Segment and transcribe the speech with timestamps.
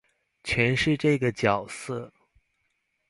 [0.43, 2.11] 詮釋這個角色